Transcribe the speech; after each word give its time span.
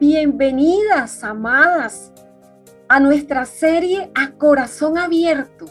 Bienvenidas, 0.00 1.22
amadas, 1.22 2.12
a 2.88 2.98
nuestra 2.98 3.46
serie 3.46 4.10
A 4.16 4.32
Corazón 4.32 4.98
Abierto. 4.98 5.66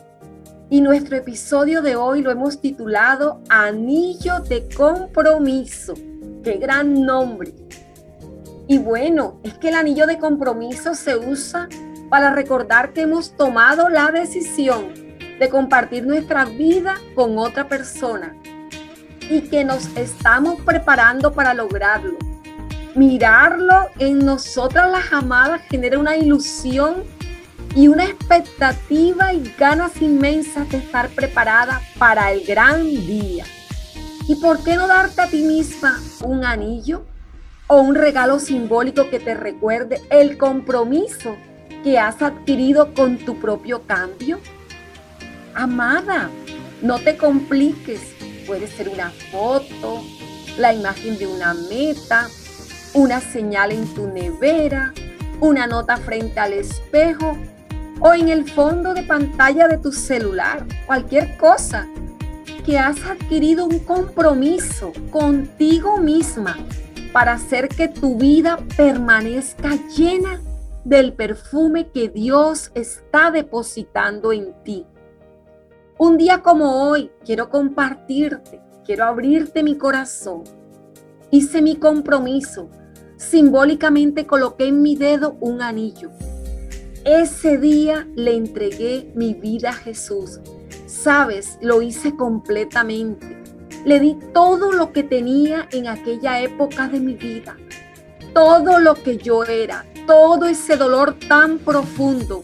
Y 0.70 0.80
nuestro 0.80 1.18
episodio 1.18 1.82
de 1.82 1.98
hoy 1.98 2.22
lo 2.22 2.32
hemos 2.32 2.62
titulado 2.62 3.42
Anillo 3.50 4.40
de 4.40 4.70
Compromiso. 4.70 5.94
¡Qué 6.42 6.54
gran 6.54 7.06
nombre! 7.06 7.54
Y 8.66 8.78
bueno, 8.78 9.42
es 9.44 9.56
que 9.56 9.68
el 9.68 9.76
anillo 9.76 10.08
de 10.08 10.18
compromiso 10.18 10.96
se 10.96 11.18
usa 11.18 11.68
para 12.10 12.34
recordar 12.34 12.94
que 12.94 13.02
hemos 13.02 13.36
tomado 13.36 13.90
la 13.90 14.10
decisión 14.10 14.94
de 15.38 15.50
compartir 15.50 16.08
nuestra 16.08 16.46
vida 16.46 16.96
con 17.14 17.38
otra 17.38 17.68
persona 17.68 18.38
y 19.30 19.42
que 19.42 19.66
nos 19.66 19.86
estamos 19.98 20.62
preparando 20.62 21.34
para 21.34 21.54
lograrlo 21.54 22.18
mirarlo 22.96 23.90
en 24.00 24.20
nosotras 24.20 24.90
las 24.92 25.12
amadas 25.12 25.62
genera 25.70 26.00
una 26.00 26.16
ilusión 26.16 27.04
y 27.76 27.88
una 27.88 28.06
expectativa 28.06 29.34
y 29.34 29.54
ganas 29.58 30.02
inmensas 30.02 30.70
de 30.70 30.78
estar 30.78 31.10
preparada 31.10 31.82
para 31.98 32.32
el 32.32 32.46
gran 32.46 32.84
día. 32.84 33.46
¿Y 34.28 34.36
por 34.36 34.64
qué 34.64 34.76
no 34.76 34.88
darte 34.88 35.22
a 35.22 35.28
ti 35.28 35.42
misma 35.44 36.00
un 36.22 36.46
anillo 36.46 37.06
o 37.68 37.80
un 37.80 37.96
regalo 37.96 38.40
simbólico 38.40 39.10
que 39.10 39.20
te 39.20 39.34
recuerde 39.34 40.02
el 40.10 40.38
compromiso 40.38 41.36
que 41.84 41.98
has 42.00 42.22
adquirido 42.22 42.94
con 42.94 43.18
tu 43.18 43.40
propio 43.40 43.82
cambio? 43.84 44.40
Amada, 45.56 46.30
no 46.82 47.00
te 47.00 47.18
compliques. 47.18 48.02
Puede 48.46 48.68
ser 48.68 48.90
una 48.90 49.12
foto, 49.32 50.02
la 50.58 50.74
imagen 50.74 51.18
de 51.18 51.28
una 51.28 51.54
meta, 51.54 52.30
una 52.94 53.20
señal 53.22 53.72
en 53.72 53.92
tu 53.94 54.08
nevera, 54.08 54.94
una 55.40 55.66
nota 55.66 55.98
frente 55.98 56.40
al 56.40 56.54
espejo 56.54 57.36
o 58.00 58.14
en 58.14 58.30
el 58.30 58.50
fondo 58.50 58.94
de 58.94 59.04
pantalla 59.04 59.68
de 59.68 59.78
tu 59.78 59.92
celular, 59.92 60.66
cualquier 60.86 61.38
cosa 61.38 61.88
que 62.66 62.78
has 62.78 63.04
adquirido 63.06 63.66
un 63.66 63.80
compromiso 63.80 64.94
contigo 65.10 65.98
misma 65.98 66.56
para 67.12 67.34
hacer 67.34 67.68
que 67.68 67.88
tu 67.88 68.18
vida 68.18 68.58
permanezca 68.78 69.72
llena 69.96 70.42
del 70.84 71.14
perfume 71.14 71.90
que 71.90 72.10
Dios 72.10 72.72
está 72.74 73.32
depositando 73.32 74.32
en 74.32 74.54
ti. 74.64 74.86
Un 75.98 76.18
día 76.18 76.42
como 76.42 76.90
hoy 76.90 77.12
quiero 77.26 77.50
compartirte, 77.50 78.62
quiero 78.86 79.06
abrirte 79.06 79.64
mi 79.64 79.78
corazón. 79.78 80.44
Hice 81.32 81.62
mi 81.62 81.76
compromiso 81.78 82.70
simbólicamente 83.34 84.28
coloqué 84.28 84.68
en 84.68 84.84
mi 84.84 84.96
dedo 84.96 85.38
un 85.40 85.64
anillo. 85.64 86.12
Ese 87.04 87.58
día 87.58 88.08
le 88.16 88.36
entregué 88.36 89.12
mi 89.16 89.34
vida 89.34 89.70
a 89.70 89.74
Jesús. 89.74 90.40
Sabes, 90.86 91.58
lo 91.60 91.82
hice 91.82 92.16
completamente. 92.16 93.42
Le 93.86 94.00
di 94.00 94.20
todo 94.36 94.72
lo 94.72 94.94
que 94.94 95.02
tenía 95.02 95.68
en 95.72 95.88
aquella 95.88 96.42
época 96.42 96.88
de 96.88 97.00
mi 97.00 97.16
vida. 97.16 97.58
Todo 98.36 98.78
lo 98.78 98.94
que 98.94 99.18
yo 99.18 99.44
era, 99.46 99.84
todo 100.06 100.46
ese 100.46 100.78
dolor 100.78 101.16
tan 101.28 101.58
profundo, 101.58 102.44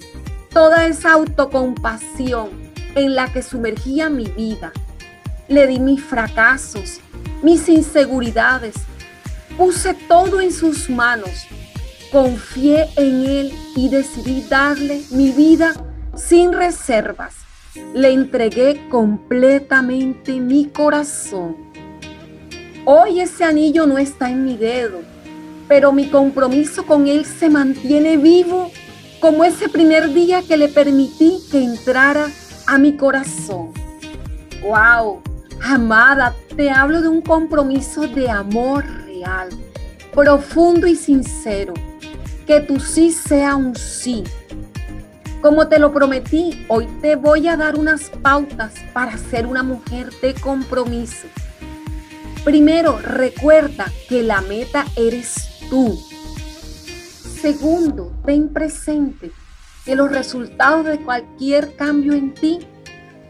toda 0.51 0.87
esa 0.87 1.13
autocompasión 1.13 2.49
en 2.95 3.13
la 3.13 3.31
que 3.31 3.43
sumergía 3.43 4.09
mi 4.09 4.25
vida. 4.25 4.71
Le 5.49 5.67
di 5.67 5.79
mis 5.79 6.03
fracasos, 6.03 6.99
mis 7.43 7.69
inseguridades, 7.69 8.73
Puse 9.59 9.93
todo 9.93 10.39
en 10.39 10.53
sus 10.53 10.89
manos, 10.89 11.45
confié 12.13 12.87
en 12.95 13.25
Él 13.25 13.53
y 13.75 13.89
decidí 13.89 14.41
darle 14.43 15.01
mi 15.11 15.31
vida 15.31 15.73
sin 16.15 16.53
reservas. 16.53 17.35
Le 17.93 18.13
entregué 18.13 18.87
completamente 18.87 20.39
mi 20.39 20.67
corazón. 20.67 21.57
Hoy 22.85 23.19
ese 23.19 23.43
anillo 23.43 23.85
no 23.85 23.97
está 23.97 24.29
en 24.29 24.45
mi 24.45 24.55
dedo, 24.55 25.01
pero 25.67 25.91
mi 25.91 26.07
compromiso 26.07 26.85
con 26.85 27.09
Él 27.09 27.25
se 27.25 27.49
mantiene 27.49 28.15
vivo 28.15 28.71
como 29.19 29.43
ese 29.43 29.67
primer 29.67 30.13
día 30.13 30.41
que 30.41 30.55
le 30.55 30.69
permití 30.69 31.37
que 31.51 31.61
entrara 31.61 32.29
a 32.65 32.77
mi 32.77 32.95
corazón. 32.95 33.73
¡Wow! 34.63 35.21
Amada, 35.61 36.33
te 36.55 36.71
hablo 36.71 37.01
de 37.01 37.09
un 37.09 37.21
compromiso 37.21 38.07
de 38.07 38.29
amor 38.29 38.85
profundo 40.13 40.87
y 40.87 40.95
sincero. 40.95 41.73
Que 42.45 42.61
tu 42.61 42.79
sí 42.79 43.11
sea 43.11 43.55
un 43.55 43.75
sí. 43.75 44.23
Como 45.41 45.67
te 45.67 45.79
lo 45.79 45.93
prometí, 45.93 46.65
hoy 46.67 46.87
te 47.01 47.15
voy 47.15 47.47
a 47.47 47.55
dar 47.55 47.77
unas 47.77 48.09
pautas 48.21 48.73
para 48.91 49.17
ser 49.17 49.45
una 49.45 49.63
mujer 49.63 50.09
de 50.21 50.33
compromiso. 50.33 51.27
Primero, 52.43 52.99
recuerda 52.99 53.91
que 54.07 54.23
la 54.23 54.41
meta 54.41 54.85
eres 54.95 55.49
tú. 55.69 55.97
Segundo, 57.41 58.11
ten 58.25 58.49
presente 58.49 59.31
que 59.85 59.95
los 59.95 60.11
resultados 60.11 60.85
de 60.85 60.99
cualquier 60.99 61.75
cambio 61.75 62.13
en 62.13 62.33
ti 62.33 62.59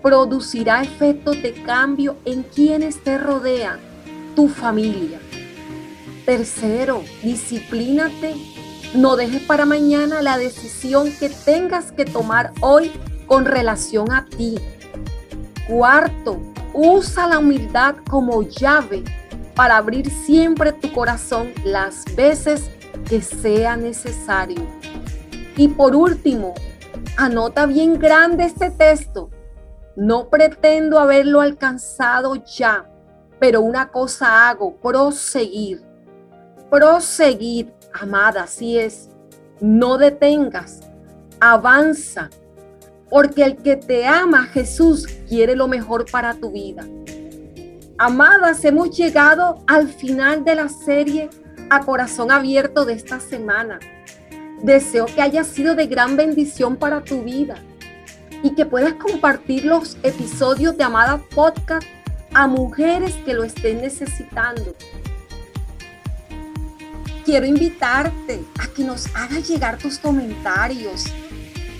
producirá 0.02 0.82
efectos 0.82 1.42
de 1.42 1.54
cambio 1.64 2.18
en 2.26 2.44
quienes 2.44 3.04
te 3.04 3.18
rodean, 3.18 3.80
tu 4.36 4.48
familia. 4.48 5.20
Tercero, 6.30 7.04
disciplínate. 7.24 8.36
No 8.94 9.16
dejes 9.16 9.42
para 9.42 9.66
mañana 9.66 10.22
la 10.22 10.38
decisión 10.38 11.12
que 11.20 11.28
tengas 11.28 11.92
que 11.92 12.06
tomar 12.06 12.52
hoy 12.62 12.92
con 13.26 13.46
relación 13.46 14.12
a 14.12 14.28
ti. 14.28 14.54
Cuarto, 15.68 16.40
usa 16.72 17.26
la 17.26 17.40
humildad 17.40 17.96
como 18.08 18.44
llave 18.44 19.04
para 19.56 19.78
abrir 19.78 20.12
siempre 20.12 20.72
tu 20.72 20.94
corazón 20.94 21.52
las 21.64 22.06
veces 22.16 22.70
que 23.10 23.24
sea 23.24 23.76
necesario. 23.76 24.62
Y 25.58 25.70
por 25.70 25.96
último, 25.96 26.54
anota 27.18 27.66
bien 27.66 27.98
grande 27.98 28.44
este 28.44 28.70
texto. 28.70 29.32
No 29.96 30.30
pretendo 30.30 31.00
haberlo 31.00 31.42
alcanzado 31.42 32.36
ya, 32.36 32.88
pero 33.40 33.62
una 33.62 33.90
cosa 33.90 34.48
hago, 34.48 34.76
proseguir 34.80 35.89
proseguir, 36.70 37.74
amada, 37.94 38.44
así 38.44 38.78
es. 38.78 39.10
No 39.60 39.98
detengas, 39.98 40.82
avanza, 41.40 42.30
porque 43.10 43.44
el 43.44 43.58
que 43.58 43.76
te 43.76 44.06
ama, 44.06 44.44
Jesús, 44.46 45.08
quiere 45.28 45.56
lo 45.56 45.68
mejor 45.68 46.10
para 46.10 46.34
tu 46.36 46.52
vida. 46.52 46.86
Amadas, 47.98 48.64
hemos 48.64 48.96
llegado 48.96 49.64
al 49.68 49.90
final 49.90 50.46
de 50.46 50.56
la 50.56 50.70
serie 50.70 51.30
a 51.70 51.84
corazón 51.84 52.32
abierto 52.32 52.86
de 52.86 52.94
esta 52.94 53.20
semana. 53.20 53.80
Deseo 54.64 55.06
que 55.06 55.22
haya 55.22 55.44
sido 55.44 55.76
de 55.76 55.88
gran 55.88 56.16
bendición 56.16 56.78
para 56.78 57.04
tu 57.04 57.24
vida 57.24 57.56
y 58.44 58.56
que 58.56 58.66
puedas 58.66 58.94
compartir 58.94 59.66
los 59.66 59.98
episodios 60.04 60.78
de 60.78 60.84
Amada 60.84 61.22
Podcast 61.36 61.86
a 62.34 62.48
mujeres 62.48 63.16
que 63.26 63.34
lo 63.34 63.44
estén 63.44 63.82
necesitando 63.82 64.76
quiero 67.30 67.46
invitarte 67.46 68.44
a 68.58 68.66
que 68.66 68.84
nos 68.84 69.06
hagas 69.16 69.48
llegar 69.48 69.78
tus 69.78 70.00
comentarios, 70.00 71.06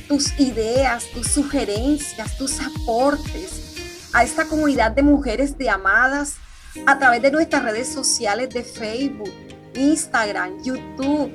tus 0.08 0.40
ideas, 0.40 1.06
tus 1.12 1.26
sugerencias, 1.26 2.38
tus 2.38 2.60
aportes 2.60 3.74
a 4.14 4.24
esta 4.24 4.46
comunidad 4.46 4.92
de 4.92 5.02
mujeres 5.02 5.58
de 5.58 5.68
amadas 5.68 6.36
a 6.86 7.00
través 7.00 7.24
de 7.24 7.32
nuestras 7.32 7.64
redes 7.64 7.92
sociales 7.92 8.52
de 8.52 8.64
Facebook, 8.64 9.32
Instagram, 9.74 10.62
YouTube, 10.64 11.32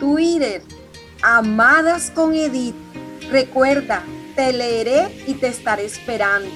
Twitter, 0.00 0.62
Amadas 1.20 2.10
con 2.14 2.34
Edith. 2.34 2.74
Recuerda, 3.30 4.02
te 4.34 4.50
leeré 4.50 5.24
y 5.26 5.34
te 5.34 5.48
estaré 5.48 5.84
esperando. 5.84 6.48